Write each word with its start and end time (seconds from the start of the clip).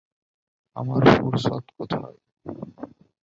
আমার 0.75 1.01
ফুরসত 1.13 1.65
কোথায়? 1.77 2.17